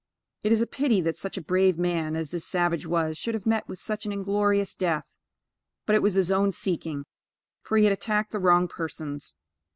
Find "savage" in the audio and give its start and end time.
2.43-2.87